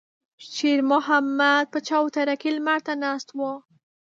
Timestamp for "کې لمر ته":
2.41-2.93